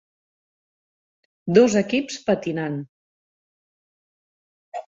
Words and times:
Dos 1.59 1.77
equips 1.83 2.19
patinant. 2.31 2.81